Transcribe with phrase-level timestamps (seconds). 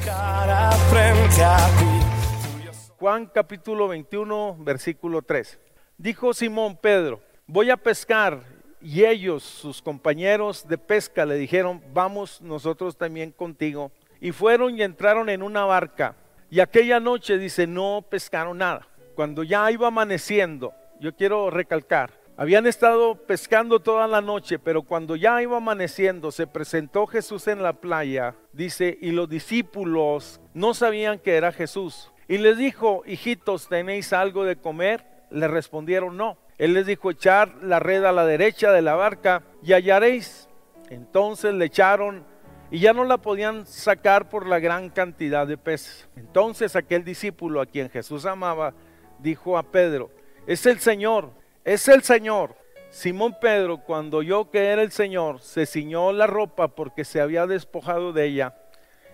[2.99, 5.59] Juan capítulo 21, versículo 3.
[5.99, 8.56] Dijo Simón Pedro, voy a pescar.
[8.81, 13.91] Y ellos, sus compañeros de pesca, le dijeron, vamos nosotros también contigo.
[14.21, 16.15] Y fueron y entraron en una barca.
[16.51, 18.87] Y aquella noche, dice, no pescaron nada.
[19.15, 25.17] Cuando ya iba amaneciendo, yo quiero recalcar, habían estado pescando toda la noche, pero cuando
[25.17, 31.19] ya iba amaneciendo, se presentó Jesús en la playa, dice, y los discípulos no sabían
[31.19, 32.13] que era Jesús.
[32.29, 35.07] Y les dijo, hijitos, ¿tenéis algo de comer?
[35.31, 36.37] Le respondieron, no.
[36.59, 40.49] Él les dijo, echar la red a la derecha de la barca y hallaréis.
[40.89, 42.25] Entonces le echaron
[42.71, 46.09] y ya no la podían sacar por la gran cantidad de peces.
[46.17, 48.75] Entonces aquel discípulo a quien Jesús amaba
[49.19, 50.11] dijo a Pedro,
[50.47, 51.31] es el Señor.
[51.65, 52.55] Es el Señor.
[52.91, 57.47] Simón Pedro, cuando oyó que era el Señor, se ciñó la ropa porque se había
[57.49, 58.55] despojado de ella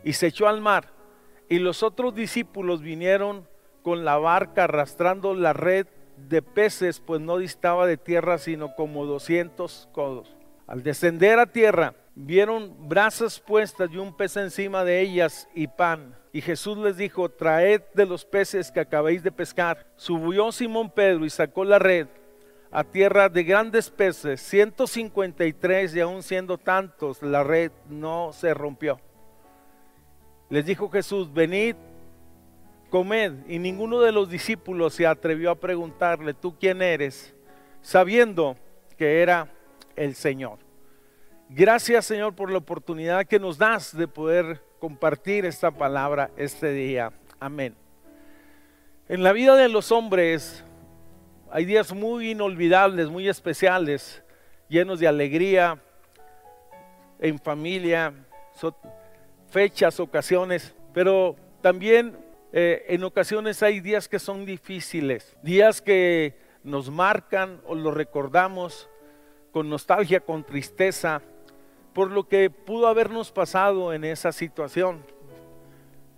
[0.04, 0.92] y se echó al mar.
[1.48, 3.48] Y los otros discípulos vinieron
[3.82, 5.86] con la barca arrastrando la red
[6.28, 10.34] de peces, pues no distaba de tierra sino como 200 codos.
[10.66, 16.16] Al descender a tierra, vieron brasas puestas y un pez encima de ellas y pan.
[16.32, 19.86] Y Jesús les dijo, traed de los peces que acabéis de pescar.
[19.96, 22.06] Subió Simón Pedro y sacó la red
[22.72, 28.98] a tierra de grandes peces, 153 y aún siendo tantos, la red no se rompió.
[30.48, 31.76] Les dijo Jesús, venid,
[32.92, 33.32] comed.
[33.48, 37.34] Y ninguno de los discípulos se atrevió a preguntarle, ¿tú quién eres?
[37.80, 38.56] Sabiendo
[38.98, 39.48] que era
[39.96, 40.58] el Señor.
[41.48, 47.12] Gracias Señor por la oportunidad que nos das de poder compartir esta palabra este día.
[47.40, 47.74] Amén.
[49.08, 50.62] En la vida de los hombres
[51.50, 54.22] hay días muy inolvidables, muy especiales,
[54.68, 55.78] llenos de alegría,
[57.18, 58.12] en familia,
[59.48, 62.21] fechas, ocasiones, pero también
[62.52, 68.88] eh, en ocasiones hay días que son difíciles, días que nos marcan o los recordamos
[69.52, 71.22] con nostalgia, con tristeza,
[71.92, 75.04] por lo que pudo habernos pasado en esa situación.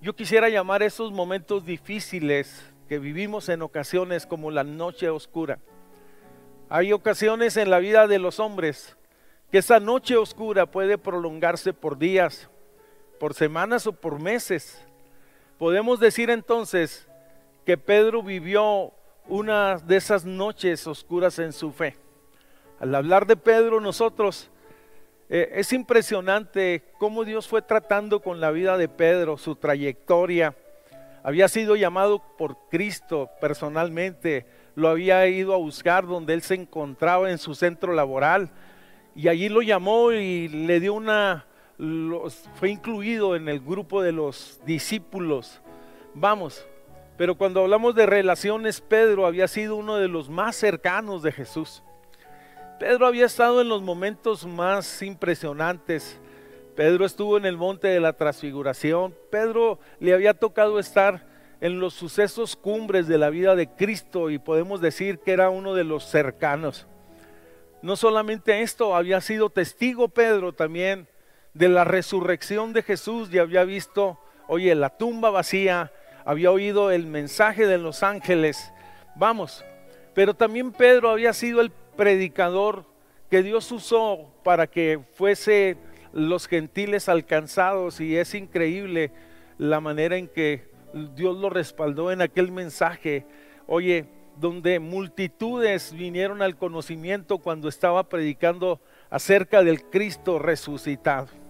[0.00, 5.59] Yo quisiera llamar esos momentos difíciles que vivimos en ocasiones como la noche oscura.
[6.69, 8.97] Hay ocasiones en la vida de los hombres
[9.50, 12.50] que esa noche oscura puede prolongarse por días,
[13.21, 14.84] por semanas o por meses.
[15.65, 17.09] Podemos decir entonces
[17.65, 18.93] que Pedro vivió
[19.27, 21.97] una de esas noches oscuras en su fe.
[22.81, 24.51] Al hablar de Pedro nosotros
[25.31, 30.55] eh, es impresionante cómo Dios fue tratando con la vida de Pedro, su trayectoria,
[31.23, 37.31] había sido llamado por Cristo personalmente, lo había ido a buscar donde él se encontraba
[37.31, 38.51] en su centro laboral
[39.17, 41.47] y allí lo llamó y le dio una,
[42.55, 45.61] fue incluido en el grupo de los discípulos.
[46.15, 46.67] Vamos,
[47.17, 51.83] pero cuando hablamos de relaciones, Pedro había sido uno de los más cercanos de Jesús.
[52.79, 56.21] Pedro había estado en los momentos más impresionantes
[56.75, 59.15] Pedro estuvo en el monte de la transfiguración.
[59.31, 61.27] Pedro le había tocado estar
[61.61, 65.75] en los sucesos cumbres de la vida de Cristo y podemos decir que era uno
[65.75, 66.87] de los cercanos.
[67.81, 71.06] No solamente esto, había sido testigo Pedro también
[71.55, 75.93] de la resurrección de Jesús y había visto, oye, la tumba vacía,
[76.25, 78.73] había oído el mensaje de los ángeles.
[79.15, 79.65] Vamos,
[80.15, 82.85] pero también Pedro había sido el predicador
[83.31, 85.77] que Dios usó para que fuese
[86.13, 89.12] los gentiles alcanzados y es increíble
[89.59, 90.69] la manera en que
[91.15, 93.27] Dios lo respaldó en aquel mensaje.
[93.67, 98.81] Oye, donde multitudes vinieron al conocimiento cuando estaba predicando
[99.11, 101.44] acerca del Cristo resucitado.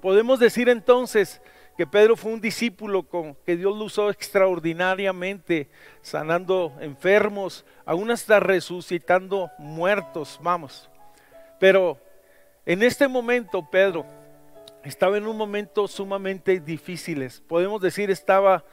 [0.00, 1.42] Podemos decir entonces
[1.76, 5.68] que Pedro fue un discípulo con que Dios lo usó extraordinariamente,
[6.02, 10.90] sanando enfermos, aún hasta resucitando muertos, vamos.
[11.58, 11.98] Pero
[12.66, 14.04] en este momento Pedro
[14.84, 17.28] estaba en un momento sumamente difícil.
[17.46, 18.64] Podemos decir estaba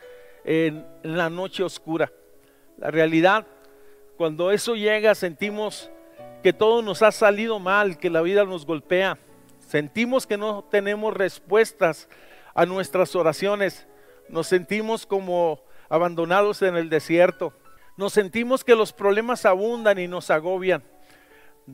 [0.43, 2.11] en la noche oscura.
[2.77, 3.45] La realidad,
[4.17, 5.89] cuando eso llega, sentimos
[6.43, 9.17] que todo nos ha salido mal, que la vida nos golpea.
[9.67, 12.07] Sentimos que no tenemos respuestas
[12.55, 13.85] a nuestras oraciones.
[14.29, 17.53] nos sentimos como abandonados en el desierto.
[17.97, 20.83] Nos sentimos que los problemas abundan y nos agobian.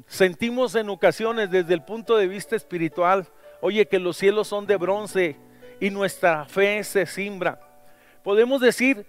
[0.07, 3.27] Sentimos en ocasiones desde el punto de vista espiritual,
[3.61, 5.37] oye, que los cielos son de bronce
[5.79, 7.59] y nuestra fe se simbra.
[8.23, 9.05] Podemos decir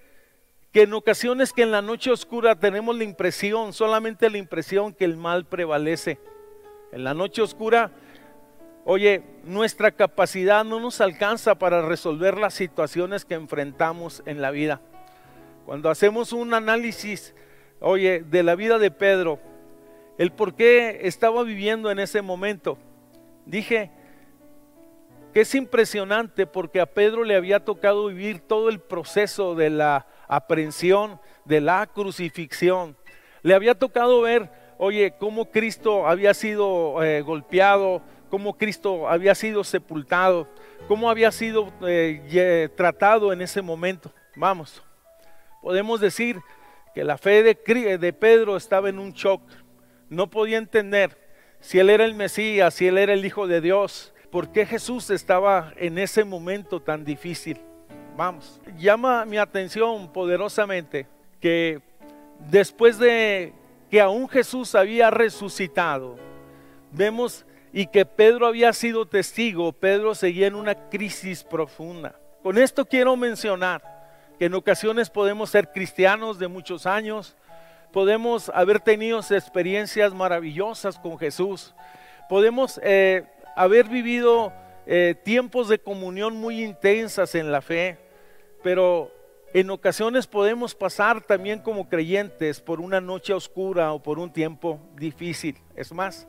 [0.73, 5.07] que en ocasiones que en la noche oscura tenemos la impresión, solamente la impresión que
[5.07, 6.19] el mal prevalece.
[6.93, 7.91] En la noche oscura,
[8.85, 14.81] oye, nuestra capacidad no nos alcanza para resolver las situaciones que enfrentamos en la vida.
[15.67, 17.35] Cuando hacemos un análisis,
[17.81, 19.39] oye, de la vida de Pedro,
[20.19, 22.79] el por qué estaba viviendo en ese momento,
[23.47, 23.91] dije
[25.33, 30.07] que es impresionante porque a Pedro le había tocado vivir todo el proceso de la
[30.29, 32.97] aprehensión, de la crucifixión.
[33.43, 34.49] Le había tocado ver,
[34.79, 38.01] oye, cómo Cristo había sido eh, golpeado,
[38.35, 40.49] cómo Cristo había sido sepultado,
[40.89, 44.13] cómo había sido eh, tratado en ese momento.
[44.35, 44.83] Vamos
[45.63, 46.41] podemos decir
[46.97, 49.41] que la fe de, de Pedro estaba en un shock.
[50.09, 51.17] No podía entender
[51.61, 55.11] si él era el Mesías, si él era el Hijo de Dios, por qué Jesús
[55.11, 57.61] estaba en ese momento tan difícil.
[58.17, 61.07] Vamos, llama mi atención poderosamente
[61.39, 61.81] que
[62.51, 63.53] después de
[63.93, 66.17] que aún Jesús había resucitado,
[66.91, 72.15] vemos y que Pedro había sido testigo, Pedro seguía en una crisis profunda.
[72.41, 73.83] Con esto quiero mencionar
[74.39, 77.37] que en ocasiones podemos ser cristianos de muchos años,
[77.93, 81.75] podemos haber tenido experiencias maravillosas con Jesús,
[82.29, 83.25] podemos eh,
[83.57, 84.53] haber vivido
[84.87, 87.99] eh, tiempos de comunión muy intensas en la fe,
[88.63, 89.11] pero
[89.53, 94.79] en ocasiones podemos pasar también como creyentes por una noche oscura o por un tiempo
[94.95, 95.57] difícil.
[95.75, 96.29] Es más,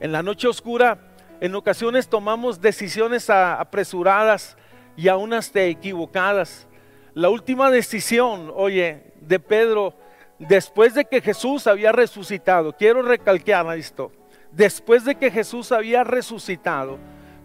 [0.00, 0.98] en la noche oscura,
[1.40, 4.56] en ocasiones tomamos decisiones apresuradas
[4.96, 6.66] y aún hasta equivocadas.
[7.14, 9.94] La última decisión, oye, de Pedro,
[10.38, 14.12] después de que Jesús había resucitado, quiero recalcar esto,
[14.50, 16.98] después de que Jesús había resucitado,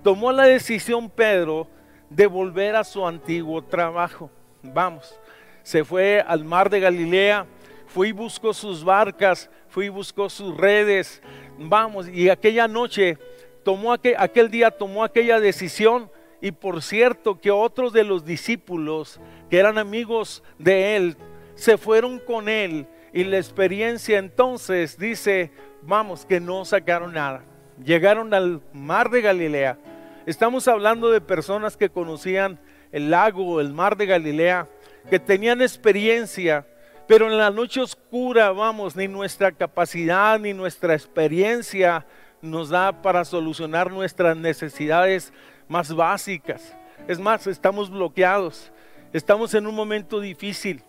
[0.03, 1.67] tomó la decisión Pedro
[2.09, 4.29] de volver a su antiguo trabajo.
[4.63, 5.19] Vamos,
[5.63, 7.45] se fue al mar de Galilea,
[7.87, 11.21] fue y buscó sus barcas, fue y buscó sus redes,
[11.59, 13.17] vamos, y aquella noche
[13.63, 16.09] tomó aquel, día tomó aquella decisión
[16.41, 19.19] y por cierto que otros de los discípulos
[19.49, 21.17] que eran amigos de él
[21.55, 25.51] se fueron con él y la experiencia entonces dice,
[25.81, 27.43] vamos, que no sacaron nada.
[27.83, 29.77] Llegaron al mar de Galilea.
[30.25, 32.59] Estamos hablando de personas que conocían
[32.91, 34.67] el lago, el mar de Galilea,
[35.09, 36.67] que tenían experiencia,
[37.09, 42.05] pero en la noche oscura, vamos, ni nuestra capacidad ni nuestra experiencia
[42.39, 45.33] nos da para solucionar nuestras necesidades
[45.67, 46.77] más básicas.
[47.07, 48.71] Es más, estamos bloqueados,
[49.11, 50.83] estamos en un momento difícil.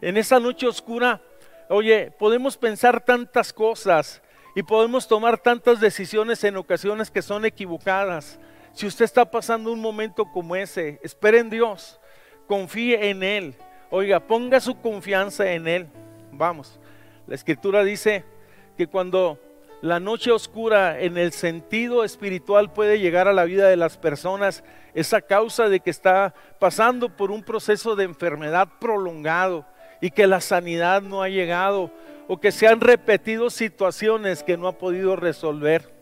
[0.00, 1.20] En esa noche oscura,
[1.68, 4.22] oye, podemos pensar tantas cosas
[4.56, 8.40] y podemos tomar tantas decisiones en ocasiones que son equivocadas.
[8.72, 12.00] Si usted está pasando un momento como ese, espere en Dios,
[12.46, 13.54] confíe en Él.
[13.92, 15.88] Oiga, ponga su confianza en Él.
[16.30, 16.78] Vamos,
[17.26, 18.24] la escritura dice
[18.76, 19.36] que cuando
[19.82, 24.62] la noche oscura en el sentido espiritual puede llegar a la vida de las personas
[24.94, 29.66] esa causa de que está pasando por un proceso de enfermedad prolongado
[30.00, 31.90] y que la sanidad no ha llegado
[32.28, 35.92] o que se han repetido situaciones que no ha podido resolver.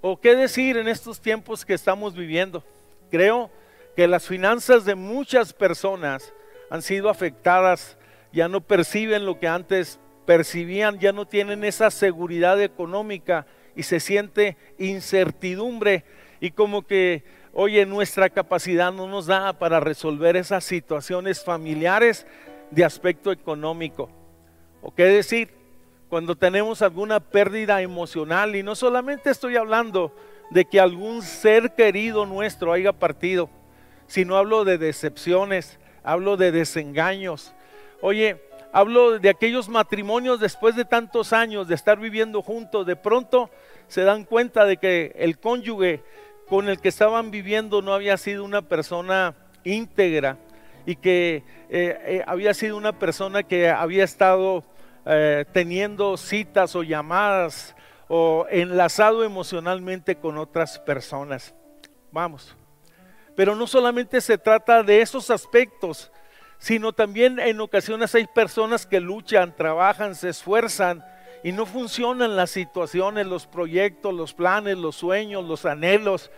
[0.00, 2.64] O qué decir en estos tiempos que estamos viviendo.
[3.12, 3.48] Creo
[3.94, 6.32] que las finanzas de muchas personas
[6.72, 7.98] han sido afectadas,
[8.32, 13.44] ya no perciben lo que antes percibían, ya no tienen esa seguridad económica
[13.76, 16.06] y se siente incertidumbre
[16.40, 22.26] y como que, oye, nuestra capacidad no nos da para resolver esas situaciones familiares
[22.70, 24.08] de aspecto económico.
[24.80, 25.50] ¿O qué decir?
[26.08, 30.16] Cuando tenemos alguna pérdida emocional, y no solamente estoy hablando
[30.50, 33.50] de que algún ser querido nuestro haya partido,
[34.06, 37.54] sino hablo de decepciones, hablo de desengaños.
[38.00, 38.40] Oye,
[38.74, 43.50] Hablo de aquellos matrimonios después de tantos años de estar viviendo juntos, de pronto
[43.86, 46.02] se dan cuenta de que el cónyuge
[46.48, 50.38] con el que estaban viviendo no había sido una persona íntegra
[50.86, 54.64] y que eh, eh, había sido una persona que había estado
[55.04, 57.76] eh, teniendo citas o llamadas
[58.08, 61.54] o enlazado emocionalmente con otras personas.
[62.10, 62.56] Vamos.
[63.34, 66.10] Pero no solamente se trata de esos aspectos,
[66.58, 71.04] sino también en ocasiones hay personas que luchan, trabajan, se esfuerzan
[71.42, 76.30] y no funcionan las situaciones, los proyectos, los planes, los sueños, los anhelos.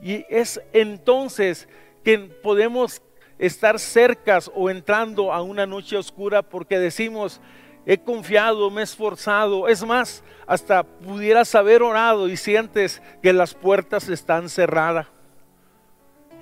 [0.00, 1.68] Y es entonces
[2.04, 3.02] que podemos
[3.38, 7.40] estar cercas o entrando a una noche oscura porque decimos,
[7.86, 9.68] he confiado, me he esforzado.
[9.68, 15.06] Es más, hasta pudieras haber orado y sientes que las puertas están cerradas.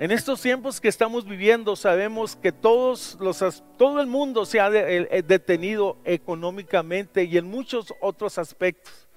[0.00, 4.70] En estos tiempos que estamos viviendo sabemos que todos los, todo el mundo se ha
[4.72, 9.08] eh, detenido económicamente y en muchos otros aspectos.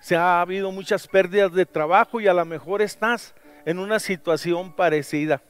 [0.00, 3.34] Se ha habido muchas pérdidas de trabajo y a lo mejor estás
[3.64, 5.42] en una situación parecida.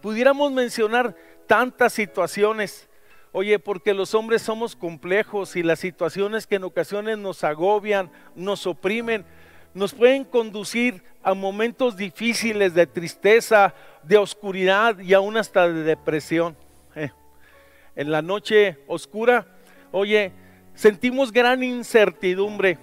[0.00, 1.16] Pudiéramos mencionar
[1.48, 2.88] tantas situaciones.
[3.32, 8.64] Oye, porque los hombres somos complejos y las situaciones que en ocasiones nos agobian, nos
[8.64, 9.26] oprimen,
[9.74, 16.56] nos pueden conducir a momentos difíciles de tristeza, de oscuridad y aún hasta de depresión.
[16.94, 17.10] Eh,
[17.96, 19.46] en la noche oscura,
[19.90, 20.32] oye,
[20.74, 22.78] sentimos gran incertidumbre,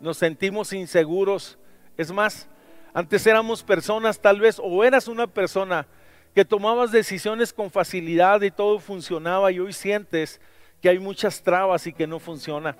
[0.00, 1.58] nos sentimos inseguros.
[1.96, 2.48] Es más,
[2.92, 5.86] antes éramos personas tal vez, o eras una persona
[6.34, 10.40] que tomabas decisiones con facilidad y todo funcionaba y hoy sientes
[10.80, 12.76] que hay muchas trabas y que no funciona.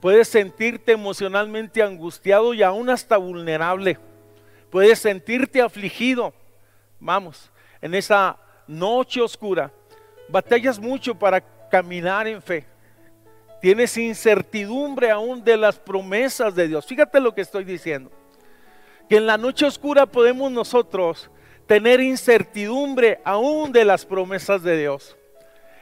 [0.00, 3.98] Puedes sentirte emocionalmente angustiado y aún hasta vulnerable.
[4.70, 6.32] Puedes sentirte afligido.
[6.98, 7.50] Vamos,
[7.82, 9.70] en esa noche oscura,
[10.28, 12.64] batallas mucho para caminar en fe.
[13.60, 16.86] Tienes incertidumbre aún de las promesas de Dios.
[16.86, 18.10] Fíjate lo que estoy diciendo.
[19.08, 21.30] Que en la noche oscura podemos nosotros
[21.66, 25.16] tener incertidumbre aún de las promesas de Dios.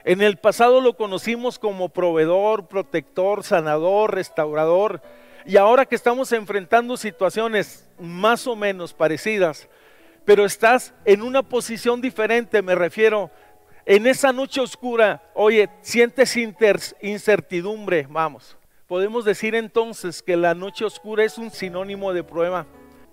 [0.09, 5.03] En el pasado lo conocimos como proveedor, protector, sanador, restaurador.
[5.45, 9.69] Y ahora que estamos enfrentando situaciones más o menos parecidas,
[10.25, 13.31] pero estás en una posición diferente, me refiero,
[13.85, 16.39] en esa noche oscura, oye, sientes
[17.03, 18.57] incertidumbre, vamos.
[18.87, 22.65] Podemos decir entonces que la noche oscura es un sinónimo de prueba.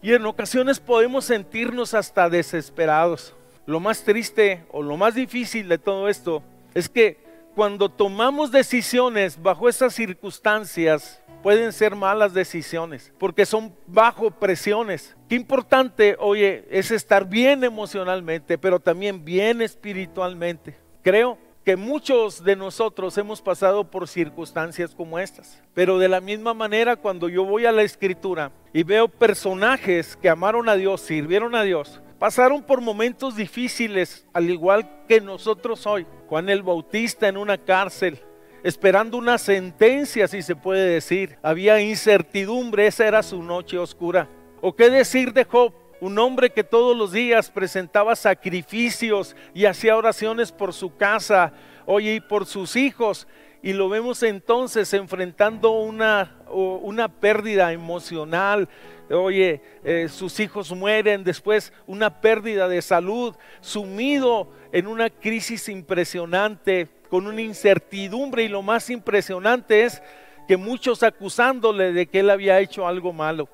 [0.01, 3.35] Y en ocasiones podemos sentirnos hasta desesperados.
[3.65, 6.41] Lo más triste o lo más difícil de todo esto
[6.75, 7.17] es que
[7.55, 15.15] cuando tomamos decisiones bajo esas circunstancias, pueden ser malas decisiones, porque son bajo presiones.
[15.29, 20.77] Qué importante, oye, es estar bien emocionalmente, pero también bien espiritualmente.
[21.01, 25.63] Creo que muchos de nosotros hemos pasado por circunstancias como estas.
[25.73, 30.29] Pero de la misma manera, cuando yo voy a la escritura y veo personajes que
[30.29, 36.07] amaron a Dios, sirvieron a Dios, pasaron por momentos difíciles, al igual que nosotros hoy.
[36.25, 38.19] Juan el Bautista en una cárcel,
[38.63, 41.37] esperando una sentencia, si se puede decir.
[41.43, 44.27] Había incertidumbre, esa era su noche oscura.
[44.59, 45.71] ¿O qué decir de Job?
[46.01, 51.53] Un hombre que todos los días presentaba sacrificios y hacía oraciones por su casa,
[51.85, 53.27] oye, y por sus hijos.
[53.61, 58.67] Y lo vemos entonces enfrentando una, una pérdida emocional,
[59.09, 66.87] oye, eh, sus hijos mueren, después una pérdida de salud, sumido en una crisis impresionante,
[67.09, 70.01] con una incertidumbre y lo más impresionante es
[70.47, 73.47] que muchos acusándole de que él había hecho algo malo.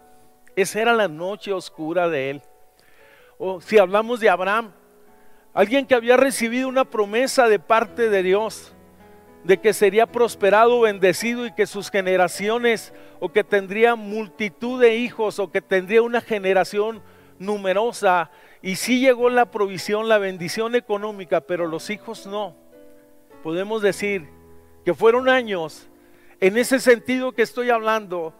[0.55, 2.41] Esa era la noche oscura de él.
[3.37, 4.71] O si hablamos de Abraham,
[5.53, 8.73] alguien que había recibido una promesa de parte de Dios,
[9.43, 15.39] de que sería prosperado, bendecido y que sus generaciones o que tendría multitud de hijos
[15.39, 17.01] o que tendría una generación
[17.39, 18.31] numerosa.
[18.61, 22.55] Y sí llegó la provisión, la bendición económica, pero los hijos no.
[23.43, 24.29] Podemos decir
[24.85, 25.87] que fueron años,
[26.39, 28.33] en ese sentido que estoy hablando,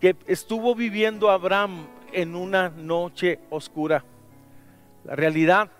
[0.00, 4.04] que estuvo viviendo Abraham en una noche oscura.
[5.04, 5.70] La realidad,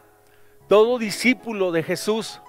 [0.69, 2.41] todo discípulo de Jesús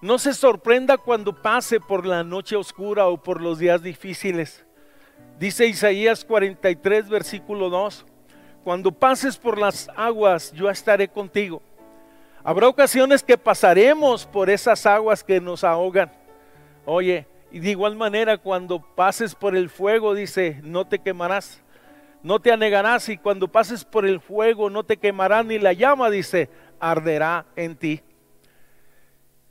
[0.00, 4.64] no se sorprenda cuando pase por la noche oscura o por los días difíciles.
[5.38, 8.06] Dice Isaías 43, versículo 2,
[8.64, 11.62] cuando pases por las aguas, yo estaré contigo.
[12.42, 16.10] Habrá ocasiones que pasaremos por esas aguas que nos ahogan.
[16.86, 21.62] Oye, y de igual manera cuando pases por el fuego, dice, no te quemarás,
[22.22, 26.10] no te anegarás, y cuando pases por el fuego, no te quemará ni la llama,
[26.10, 28.02] dice, arderá en ti.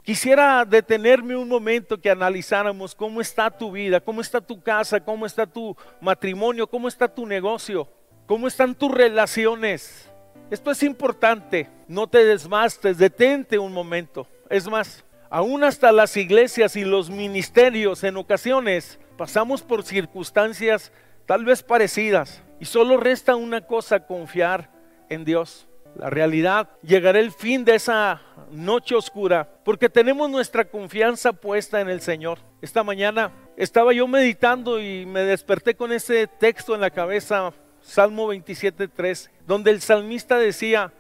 [0.10, 5.24] Quisiera detenerme un momento que analizáramos cómo está tu vida, cómo está tu casa, cómo
[5.24, 7.88] está tu matrimonio, cómo está tu negocio,
[8.26, 10.10] cómo están tus relaciones.
[10.50, 11.70] Esto es importante.
[11.88, 14.26] No te desmastes, detente un momento.
[14.50, 20.92] Es más, aún hasta las iglesias y los ministerios en ocasiones pasamos por circunstancias
[21.28, 24.72] tal vez parecidas y solo resta una cosa, confiar
[25.08, 25.69] en Dios
[26.00, 31.90] la realidad, llegará el fin de esa noche oscura, porque tenemos nuestra confianza puesta en
[31.90, 32.40] el Señor.
[32.62, 37.52] Esta mañana estaba yo meditando y me desperté con ese texto en la cabeza,
[37.82, 40.94] Salmo 27.3, donde el salmista decía,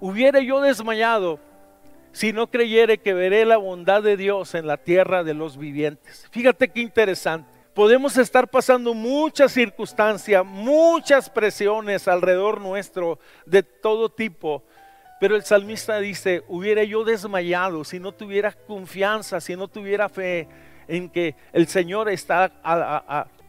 [0.00, 1.38] hubiera yo desmayado
[2.12, 6.26] si no creyere que veré la bondad de Dios en la tierra de los vivientes.
[6.30, 7.59] Fíjate qué interesante.
[7.74, 14.64] Podemos estar pasando muchas circunstancias, muchas presiones alrededor nuestro de todo tipo,
[15.20, 20.48] pero el salmista dice, hubiera yo desmayado si no tuviera confianza, si no tuviera fe
[20.88, 22.50] en que el Señor está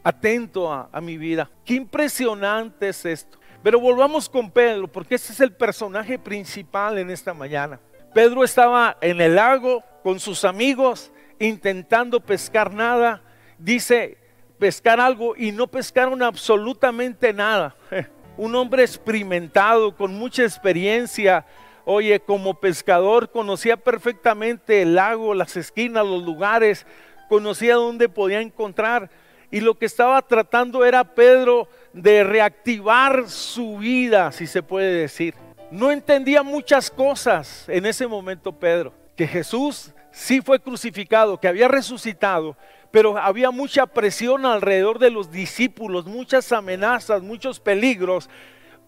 [0.04, 1.50] atento a, mi vida.
[1.66, 3.40] Qué impresionante es esto.
[3.64, 7.80] Pero volvamos con Pedro, porque ese es el personaje principal en esta mañana.
[8.14, 13.22] Pedro estaba en el lago con sus amigos intentando pescar nada.
[13.62, 14.18] Dice,
[14.60, 17.76] pescar algo y no pescaron absolutamente nada.
[18.38, 21.46] Un hombre experimentado, con mucha experiencia,
[21.86, 26.86] oye, como pescador conocía perfectamente el lago, las esquinas, los lugares,
[27.30, 29.10] conocía dónde podía encontrar.
[29.52, 35.36] Y lo que estaba tratando era Pedro de reactivar su vida, si se puede decir
[35.72, 41.70] no entendía muchas cosas en ese momento Pedro, que Jesús sí fue crucificado, que había
[41.70, 42.58] resucitado,
[42.92, 48.30] pero había mucha presión alrededor de los discípulos, muchas amenazas, muchos peligros.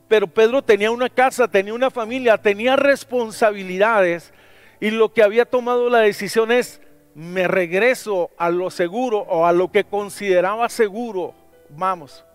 [0.09, 4.33] Pero Pedro tenía una casa, tenía una familia, tenía responsabilidades
[4.81, 6.81] y lo que había tomado la decisión es,
[7.15, 11.33] me regreso a lo seguro o a lo que consideraba seguro,
[11.69, 12.25] vamos.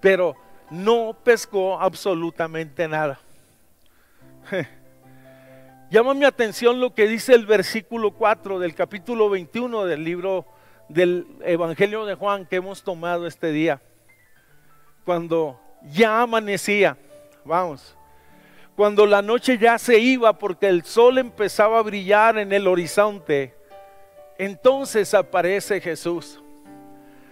[0.00, 0.36] Pero
[0.70, 3.18] no pescó absolutamente nada.
[5.90, 10.44] Llama mi atención lo que dice el versículo 4 del capítulo 21 del libro
[10.88, 13.80] del Evangelio de Juan que hemos tomado este día.
[15.04, 15.60] Cuando
[15.92, 16.96] ya amanecía,
[17.44, 17.96] vamos,
[18.76, 23.54] cuando la noche ya se iba porque el sol empezaba a brillar en el horizonte,
[24.38, 26.40] entonces aparece Jesús.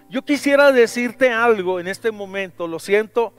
[0.09, 3.33] Yo quisiera decirte algo en este momento, lo siento,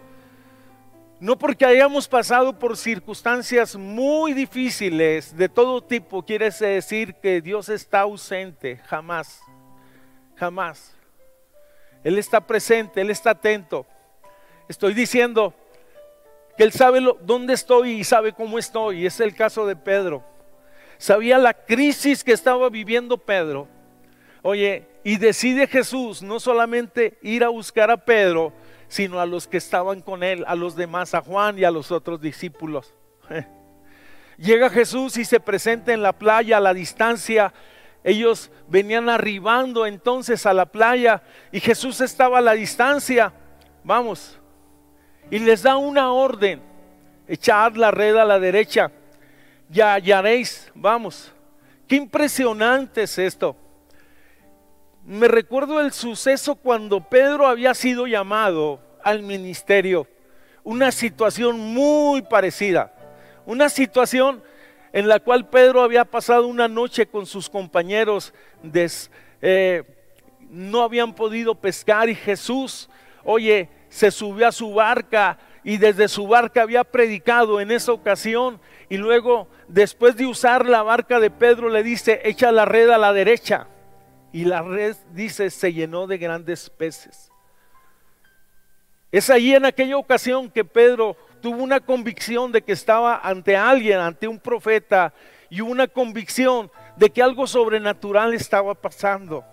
[1.19, 7.69] no porque hayamos pasado por circunstancias muy difíciles de todo tipo, quiere decir que Dios
[7.69, 9.41] está ausente, jamás,
[10.37, 10.95] jamás.
[12.03, 13.85] Él está presente, Él está atento.
[14.69, 15.53] Estoy diciendo
[16.57, 19.01] que Él sabe dónde estoy y sabe cómo estoy.
[19.01, 20.23] Y es el caso de Pedro.
[20.97, 23.67] Sabía la crisis que estaba viviendo Pedro.
[24.41, 28.53] Oye, y decide Jesús no solamente ir a buscar a Pedro,
[28.87, 31.91] sino a los que estaban con él, a los demás, a Juan y a los
[31.91, 32.93] otros discípulos.
[34.37, 37.53] Llega Jesús y se presenta en la playa a la distancia.
[38.07, 43.33] Ellos venían arribando entonces a la playa y Jesús estaba a la distancia.
[43.83, 44.39] Vamos.
[45.29, 46.61] Y les da una orden.
[47.27, 48.91] Echad la red a la derecha.
[49.69, 50.71] Ya hallaréis.
[50.73, 51.33] Vamos.
[51.87, 53.55] Qué impresionante es esto
[55.07, 60.05] me recuerdo el suceso cuando Pedro había sido llamado al ministerio.
[60.65, 62.93] Una situación muy parecida.
[63.45, 64.43] Una situación
[64.97, 68.33] en la cual Pedro había pasado una noche con sus compañeros,
[69.43, 69.83] eh,
[70.49, 72.89] no habían podido pescar y Jesús,
[73.23, 78.59] oye, se subió a su barca y desde su barca había predicado en esa ocasión
[78.89, 82.97] y luego después de usar la barca de Pedro le dice, echa la red a
[82.97, 83.67] la derecha
[84.31, 87.31] y la red, dice, se llenó de grandes peces.
[89.11, 93.99] Es ahí en aquella ocasión que Pedro tuvo una convicción de que estaba ante alguien,
[93.99, 95.13] ante un profeta,
[95.49, 99.45] y una convicción de que algo sobrenatural estaba pasando.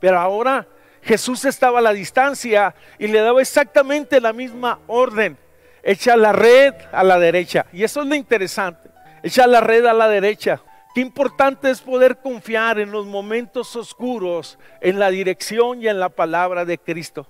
[0.00, 0.66] Pero ahora
[1.02, 5.36] Jesús estaba a la distancia y le daba exactamente la misma orden.
[5.82, 7.66] Echa la red a la derecha.
[7.72, 8.90] Y eso es lo interesante.
[9.22, 10.62] Echa la red a la derecha.
[10.94, 16.08] Qué importante es poder confiar en los momentos oscuros, en la dirección y en la
[16.08, 17.26] palabra de Cristo.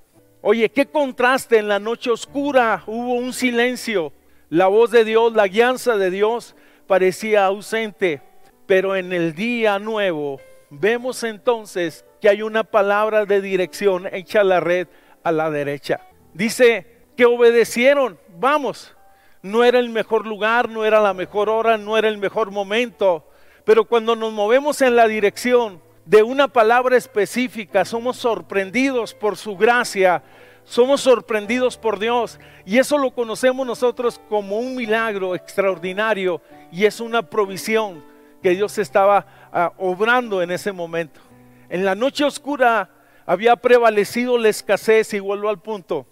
[0.50, 4.14] Oye, qué contraste en la noche oscura, hubo un silencio.
[4.48, 6.56] La voz de Dios, la guianza de Dios
[6.86, 8.22] parecía ausente,
[8.64, 14.58] pero en el día nuevo vemos entonces que hay una palabra de dirección hecha la
[14.58, 14.88] red
[15.22, 16.00] a la derecha.
[16.32, 18.96] Dice que obedecieron, vamos,
[19.42, 23.28] no era el mejor lugar, no era la mejor hora, no era el mejor momento,
[23.66, 29.58] pero cuando nos movemos en la dirección de una palabra específica, somos sorprendidos por su
[29.58, 30.22] gracia,
[30.64, 32.40] somos sorprendidos por Dios.
[32.64, 36.40] Y eso lo conocemos nosotros como un milagro extraordinario
[36.72, 38.02] y es una provisión
[38.42, 41.20] que Dios estaba ah, obrando en ese momento.
[41.68, 42.88] En la noche oscura
[43.26, 46.06] había prevalecido la escasez y vuelvo al punto.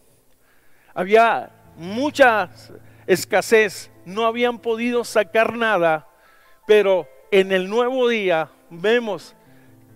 [0.92, 2.50] Había mucha
[3.06, 6.06] escasez, no habían podido sacar nada,
[6.66, 9.35] pero en el nuevo día vemos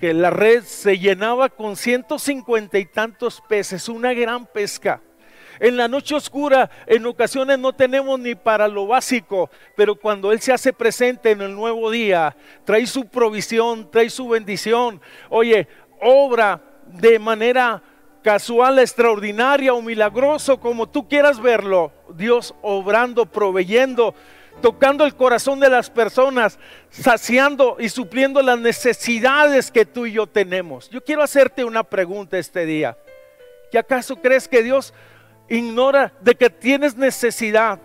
[0.01, 5.03] que la red se llenaba con 150 y tantos peces, una gran pesca.
[5.61, 10.41] En la noche oscura, en ocasiones no tenemos ni para lo básico, pero cuando Él
[10.41, 12.35] se hace presente en el nuevo día,
[12.65, 15.03] trae su provisión, trae su bendición.
[15.29, 15.69] Oye,
[16.01, 17.83] obra de manera
[18.23, 21.93] casual, extraordinaria o milagroso, como tú quieras verlo.
[22.15, 24.15] Dios obrando, proveyendo,
[24.61, 26.59] tocando el corazón de las personas,
[26.91, 30.89] saciando y supliendo las necesidades que tú y yo tenemos.
[30.91, 32.97] Yo quiero hacerte una pregunta este día.
[33.71, 34.93] ¿Qué acaso crees que Dios
[35.49, 37.81] ignora de que tienes necesidad?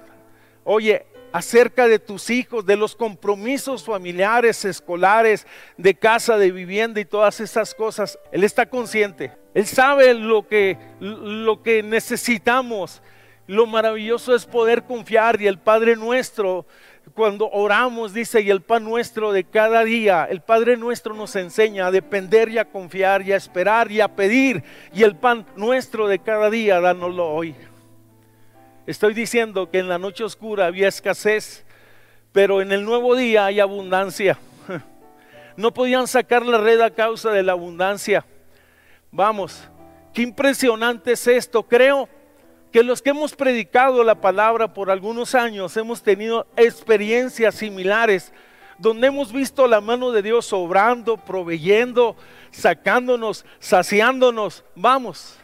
[0.64, 7.06] Oye, acerca de tus hijos, de los compromisos familiares, escolares, de casa, de vivienda y
[7.06, 8.18] todas esas cosas.
[8.32, 9.34] Él está consciente.
[9.54, 13.02] Él sabe lo que, lo que necesitamos.
[13.48, 16.66] Lo maravilloso es poder confiar y el Padre nuestro,
[17.14, 21.88] cuando oramos, dice, y el pan nuestro de cada día, el Padre nuestro nos enseña
[21.88, 26.08] a depender y a confiar y a esperar y a pedir, y el pan nuestro
[26.08, 27.56] de cada día, dánoslo hoy.
[28.88, 31.66] Estoy diciendo que en la noche oscura había escasez,
[32.32, 34.38] pero en el nuevo día hay abundancia.
[35.58, 38.26] No podían sacar la red a causa de la abundancia.
[39.10, 39.70] Vamos,
[40.14, 41.64] qué impresionante es esto.
[41.64, 42.10] Creo
[42.76, 48.34] que los que hemos predicado la palabra por algunos años hemos tenido experiencias similares
[48.78, 52.18] donde hemos visto la mano de Dios obrando, proveyendo,
[52.52, 55.38] sacándonos, saciándonos, vamos,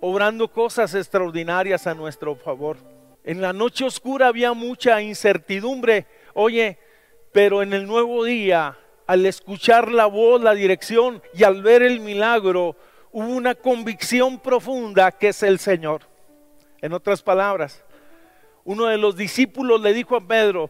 [0.00, 2.78] obrando cosas extraordinarias a nuestro favor.
[3.24, 6.78] En la noche oscura había mucha incertidumbre, oye,
[7.30, 12.00] pero en el nuevo día, al escuchar la voz, la dirección y al ver el
[12.00, 12.74] milagro,
[13.12, 16.13] hubo una convicción profunda que es el Señor.
[16.84, 17.82] En otras palabras,
[18.62, 20.68] uno de los discípulos le dijo a Pedro,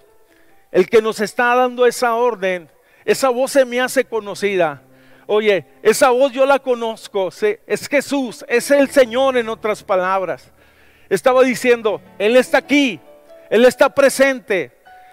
[0.71, 2.71] el que nos está dando esa orden,
[3.05, 4.81] esa voz se me hace conocida.
[5.27, 7.31] Oye, esa voz yo la conozco,
[7.67, 10.53] es Jesús, es el Señor en otras palabras.
[11.09, 13.01] Estaba diciendo, Él está aquí,
[13.51, 14.71] Él está presente,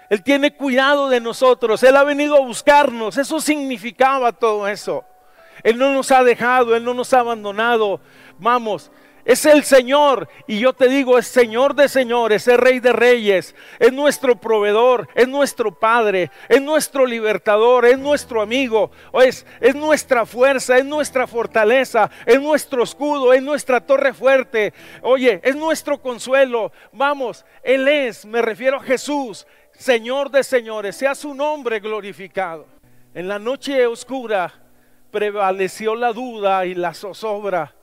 [0.08, 5.04] Él tiene cuidado de nosotros, Él ha venido a buscarnos, eso significaba todo eso.
[5.64, 8.00] Él no nos ha dejado, Él no nos ha abandonado.
[8.38, 8.92] Vamos,
[9.24, 10.28] es el Señor.
[10.46, 15.08] Y yo te digo, es Señor de señores, es Rey de reyes, es nuestro proveedor,
[15.14, 18.90] es nuestro Padre, es nuestro libertador, es nuestro amigo,
[19.22, 24.72] es, es nuestra fuerza, es nuestra fortaleza, es nuestro escudo, es nuestra torre fuerte.
[25.02, 26.72] Oye, es nuestro consuelo.
[26.92, 32.66] Vamos, Él es, me refiero a Jesús, Señor de señores, sea su nombre glorificado.
[33.14, 34.52] En la noche oscura
[35.10, 37.74] prevaleció la duda y la zozobra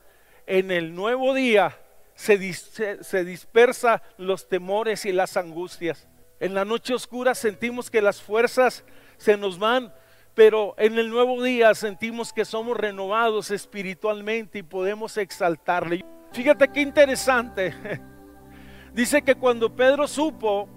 [0.50, 1.78] en el nuevo día
[2.16, 6.08] se, se, dispersa los temores y las angustias.
[6.40, 8.84] En la noche oscura sentimos que las fuerzas
[9.16, 9.94] se nos van,
[10.34, 16.04] pero en el nuevo día sentimos que somos renovados espiritualmente y podemos exaltarle.
[16.32, 17.72] Fíjate qué interesante.
[18.92, 20.68] Dice que cuando Pedro supo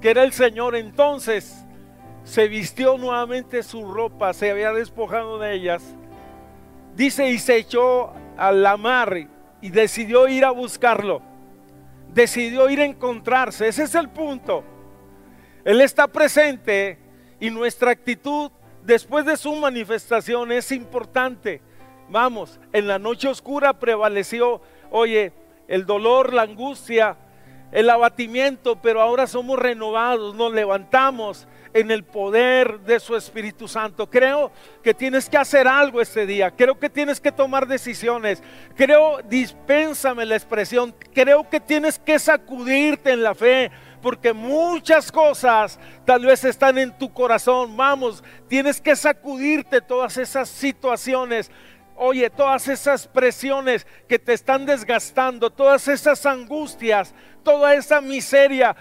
[0.00, 1.64] que era el Señor, entonces
[2.24, 5.94] se vistió nuevamente su ropa, se había despojado de ellas.
[6.94, 9.16] Dice y se echó a la mar
[9.60, 11.22] y decidió ir a buscarlo.
[12.12, 13.68] Decidió ir a encontrarse.
[13.68, 14.64] Ese es el punto.
[15.64, 16.98] Él está presente
[17.38, 18.50] y nuestra actitud
[18.84, 21.60] después de su manifestación es importante.
[22.08, 25.32] Vamos, en la noche oscura prevaleció, oye,
[25.68, 27.16] el dolor, la angustia,
[27.72, 34.10] el abatimiento, pero ahora somos renovados, nos levantamos en el poder de su Espíritu Santo.
[34.10, 34.50] Creo
[34.82, 36.50] que tienes que hacer algo este día.
[36.50, 38.42] Creo que tienes que tomar decisiones.
[38.76, 43.70] Creo, dispénsame la expresión, creo que tienes que sacudirte en la fe.
[44.02, 47.76] Porque muchas cosas tal vez están en tu corazón.
[47.76, 51.50] Vamos, tienes que sacudirte todas esas situaciones
[52.02, 58.76] oye, todas esas presiones que te están desgastando, todas esas angustias, toda esa miseria,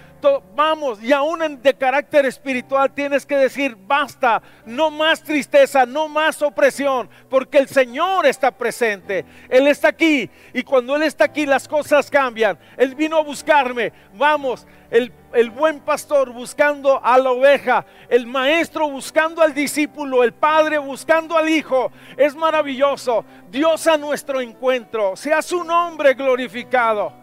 [0.55, 6.41] vamos, y aún de carácter espiritual tienes que decir, basta, no más tristeza, no más
[6.41, 11.67] opresión, porque el Señor está presente, Él está aquí, y cuando Él está aquí las
[11.67, 12.57] cosas cambian.
[12.77, 18.89] Él vino a buscarme, vamos, el, el buen pastor buscando a la oveja, el maestro
[18.89, 23.23] buscando al discípulo, el padre buscando al hijo, es maravilloso.
[23.49, 27.18] Dios a nuestro encuentro, sea su nombre glorificado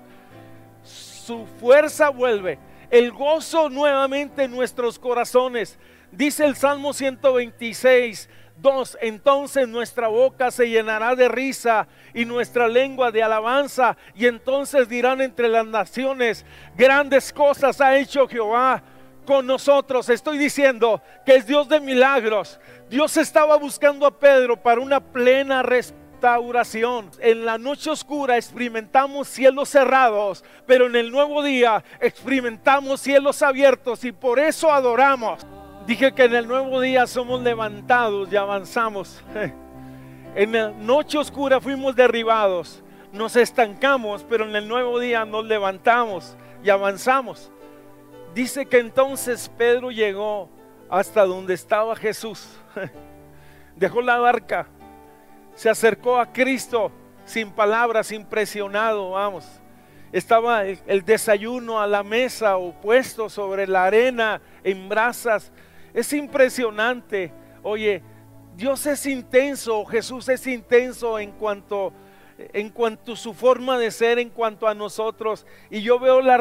[1.26, 2.58] su fuerza vuelve,
[2.88, 5.76] el gozo nuevamente en nuestros corazones.
[6.12, 13.10] Dice el Salmo 126, 2, entonces nuestra boca se llenará de risa y nuestra lengua
[13.10, 18.82] de alabanza, y entonces dirán entre las naciones, grandes cosas ha hecho Jehová
[19.26, 20.08] con nosotros.
[20.08, 22.60] Estoy diciendo que es Dios de milagros.
[22.88, 27.10] Dios estaba buscando a Pedro para una plena respuesta restauración.
[27.20, 34.04] En la noche oscura experimentamos cielos cerrados, pero en el nuevo día experimentamos cielos abiertos
[34.04, 35.46] y por eso adoramos.
[35.86, 39.22] Dije que en el nuevo día somos levantados y avanzamos.
[40.34, 46.36] En la noche oscura fuimos derribados, nos estancamos, pero en el nuevo día nos levantamos
[46.62, 47.50] y avanzamos.
[48.34, 50.50] Dice que entonces Pedro llegó
[50.90, 52.50] hasta donde estaba Jesús.
[53.76, 54.68] Dejó la barca,
[55.56, 56.92] se acercó a Cristo
[57.24, 59.44] sin palabras, impresionado, vamos.
[60.12, 65.50] Estaba el, desayuno a la mesa o puesto sobre la arena en brasas.
[65.92, 67.32] Es impresionante.
[67.62, 68.02] Oye,
[68.54, 71.92] Dios es intenso, Jesús es intenso en cuanto
[72.52, 75.46] en cuanto a su forma de ser, en cuanto a nosotros.
[75.70, 76.36] Y yo veo la,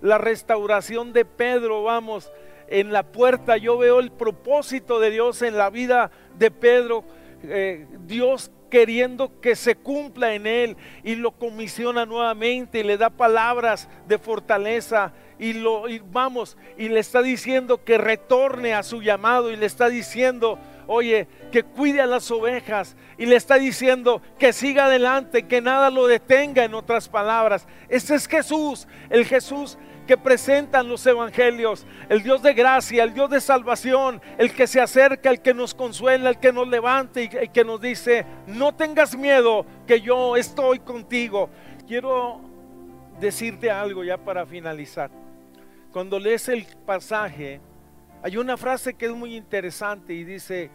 [0.00, 2.32] la restauración de Pedro, vamos,
[2.66, 3.56] en la puerta.
[3.56, 7.04] Yo veo el propósito de Dios en la vida de Pedro.
[7.42, 13.10] Eh, Dios queriendo que se cumpla en él y lo comisiona nuevamente y le da
[13.10, 19.00] palabras de fortaleza y lo y vamos y le está diciendo que retorne a su
[19.00, 24.20] llamado y le está diciendo oye, que cuide a las ovejas y le está diciendo
[24.38, 27.68] que siga adelante, que nada lo detenga en otras palabras.
[27.88, 33.28] Ese es Jesús, el Jesús que presentan los evangelios, el Dios de gracia, el Dios
[33.28, 37.28] de salvación, el que se acerca, el que nos consuela, el que nos levanta y,
[37.28, 41.50] que nos dice, no tengas miedo, que yo estoy contigo.
[41.86, 42.40] Quiero
[43.20, 45.10] decirte algo ya para finalizar.
[45.92, 47.60] Cuando lees el pasaje,
[48.22, 50.70] hay una frase que es muy interesante y dice,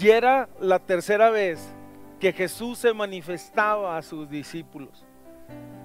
[0.00, 1.60] y era la tercera vez
[2.18, 5.04] que Jesús se manifestaba a sus discípulos.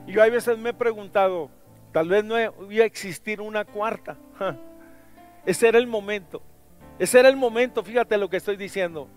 [0.08, 1.52] Y yo a veces me he preguntado,
[1.92, 4.18] tal vez no iba a existir una cuarta.
[5.46, 6.42] Ese era el momento.
[7.00, 9.08] Ese era el momento, fíjate lo que estoy diciendo.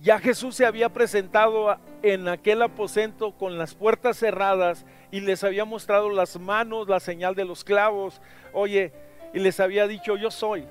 [0.00, 5.64] Ya Jesús se había presentado en aquel aposento con las puertas cerradas y les había
[5.64, 8.20] mostrado las manos, la señal de los clavos.
[8.52, 8.92] Oye,
[9.32, 10.66] y les había dicho, yo soy.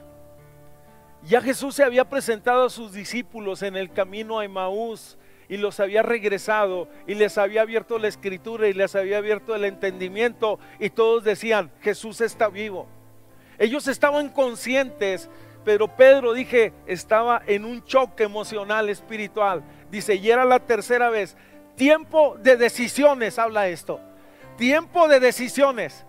[1.24, 5.18] Ya Jesús se había presentado a sus discípulos en el camino a Emaús
[5.50, 9.66] y los había regresado y les había abierto la escritura y les había abierto el
[9.66, 12.88] entendimiento y todos decían, Jesús está vivo.
[13.58, 15.30] Ellos estaban conscientes,
[15.64, 19.64] pero Pedro, dije, estaba en un choque emocional, espiritual.
[19.92, 21.38] Dice, y era la tercera vez.
[21.76, 24.00] Tiempo de decisiones, habla esto.
[24.58, 26.06] Tiempo de decisiones.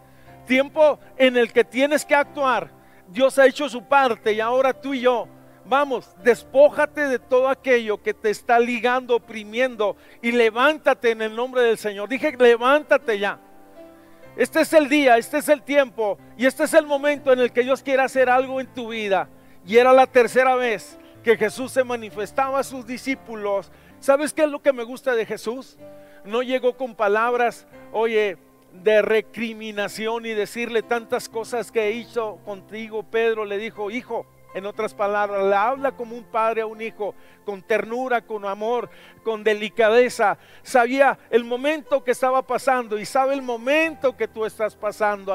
[0.47, 2.70] Tiempo en el que tienes que actuar
[3.09, 5.29] Dios ha hecho su parte y ahora tú y yo,
[5.66, 11.62] vamos, despójate de todo aquello que te está ligando, oprimiendo y levántate en el nombre
[11.62, 12.09] del Señor.
[12.09, 13.38] Dije, levántate ya.
[14.37, 17.53] Este es el día, este es el tiempo y este es el momento en el
[17.53, 19.29] que Dios quiere hacer algo en tu vida.
[19.66, 23.70] Y era la tercera vez que Jesús se manifestaba a sus discípulos.
[24.00, 25.79] ¿Sabes qué es lo que me gusta de Jesús?
[26.24, 28.37] No llegó con palabras, oye,
[28.72, 34.95] de recriminación y decirle tantas cosas que hizo contigo, Pedro le dijo, hijo, en otras
[34.95, 37.14] palabras, le habla como un padre a un hijo,
[37.45, 38.88] con ternura, con amor,
[39.23, 40.38] con delicadeza.
[40.62, 45.35] Sabía el momento que estaba pasando y sabe el momento que tú estás pasando.